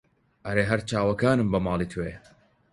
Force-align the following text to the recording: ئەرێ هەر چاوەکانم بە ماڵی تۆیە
ئەرێ 0.45 0.63
هەر 0.71 0.81
چاوەکانم 0.89 1.47
بە 1.53 1.59
ماڵی 1.65 1.89
تۆیە 1.91 2.17